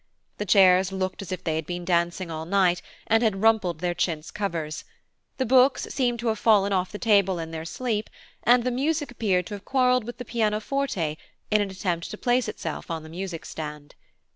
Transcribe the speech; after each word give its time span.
The 0.39 0.47
chairs 0.47 0.91
looked 0.91 1.21
as 1.21 1.31
if 1.31 1.43
they 1.43 1.57
had 1.57 1.67
been 1.67 1.85
dancing 1.85 2.31
all 2.31 2.45
night, 2.47 2.81
and 3.05 3.21
had 3.21 3.43
rumpled 3.43 3.81
their 3.81 3.93
chintz 3.93 4.31
covers, 4.31 4.83
the 5.37 5.45
books 5.45 5.83
seemed 5.91 6.17
to 6.21 6.29
have 6.29 6.39
fallen 6.39 6.73
off 6.73 6.91
the 6.91 6.97
table 6.97 7.37
in 7.37 7.51
their 7.51 7.65
sleep, 7.65 8.09
and 8.41 8.63
the 8.63 8.71
music 8.71 9.11
appeared 9.11 9.45
to 9.45 9.53
have 9.53 9.63
quarrelled 9.63 10.05
with 10.05 10.17
the 10.17 10.25
pianoforte 10.25 11.19
in 11.51 11.61
an 11.61 11.69
attempt 11.69 12.09
to 12.09 12.17
place 12.17 12.47
itself 12.47 12.89
on 12.89 13.03
the 13.03 13.09
music 13.09 13.45
stand. 13.45 13.93